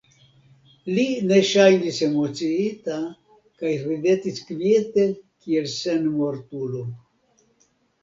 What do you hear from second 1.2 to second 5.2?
ne ŝajnis emociita, kaj ridetis kviete,